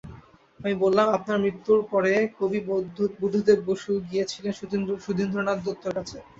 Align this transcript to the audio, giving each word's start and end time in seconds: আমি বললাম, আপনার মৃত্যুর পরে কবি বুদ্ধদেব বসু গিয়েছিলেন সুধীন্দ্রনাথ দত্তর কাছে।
আমি 0.59 0.73
বললাম, 0.83 1.07
আপনার 1.17 1.37
মৃত্যুর 1.43 1.79
পরে 1.91 2.11
কবি 2.39 2.59
বুদ্ধদেব 3.21 3.59
বসু 3.69 3.91
গিয়েছিলেন 4.09 4.51
সুধীন্দ্রনাথ 5.05 5.57
দত্তর 5.65 5.91
কাছে। 5.97 6.17